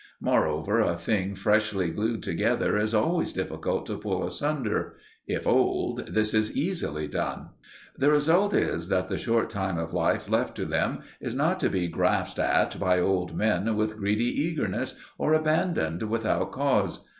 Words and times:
Moreover, 0.19 0.79
a 0.79 0.95
thing 0.97 1.35
freshly 1.35 1.91
glued 1.91 2.23
together 2.23 2.75
is 2.75 2.95
always 2.95 3.31
difficult 3.33 3.85
to 3.85 3.99
pull 3.99 4.25
asunder; 4.25 4.95
if 5.27 5.45
old, 5.45 6.07
this 6.07 6.33
is 6.33 6.57
easily 6.57 7.07
done. 7.07 7.49
The 7.95 8.09
result 8.09 8.51
is 8.51 8.89
that 8.89 9.09
the 9.09 9.17
short 9.19 9.51
time 9.51 9.77
of 9.77 9.93
life 9.93 10.27
left 10.27 10.55
to 10.55 10.65
them 10.65 11.01
is 11.19 11.35
not 11.35 11.59
to 11.59 11.69
be 11.69 11.87
grasped 11.87 12.39
at 12.39 12.79
by 12.79 12.99
old 12.99 13.35
men 13.37 13.75
with 13.75 13.97
greedy 13.99 14.41
eagerness, 14.41 14.95
or 15.19 15.35
abandoned 15.35 16.01
without 16.01 16.51
cause. 16.51 17.07